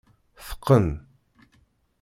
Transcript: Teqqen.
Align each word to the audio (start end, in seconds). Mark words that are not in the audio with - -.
Teqqen. 0.47 0.87